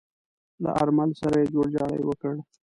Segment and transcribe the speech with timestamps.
[0.63, 2.35] له آرمل سره يې جوړجاړی وکړ.